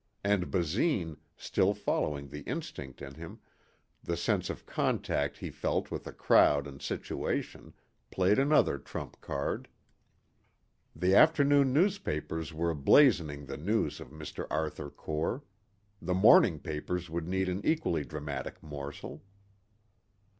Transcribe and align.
And 0.23 0.49
Basine, 0.49 1.17
still 1.37 1.75
following 1.75 2.29
the 2.29 2.41
instinct 2.47 3.03
in 3.03 3.13
him 3.13 3.39
the 4.03 4.17
sense 4.17 4.49
of 4.49 4.65
contact 4.65 5.37
he 5.37 5.51
felt 5.51 5.91
with 5.91 6.05
the 6.05 6.11
crowd 6.11 6.65
and 6.65 6.81
situation, 6.81 7.73
played 8.09 8.39
another 8.39 8.79
trump 8.79 9.21
card. 9.21 9.67
The 10.95 11.13
afternoon 11.13 11.71
newspapers 11.71 12.51
were 12.51 12.73
blazoning 12.73 13.45
the 13.45 13.57
news 13.57 13.99
of 13.99 14.09
Mr. 14.09 14.47
Arthur 14.49 14.89
Core. 14.89 15.43
The 16.01 16.15
morning 16.15 16.57
papers 16.57 17.07
would 17.11 17.27
need 17.27 17.47
an 17.47 17.61
equally 17.63 18.03
dramatic 18.03 18.63
morsel. 18.63 19.21